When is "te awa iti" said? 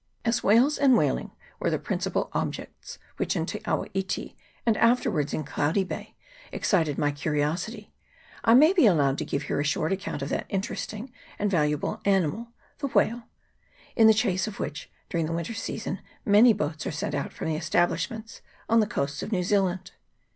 3.45-4.35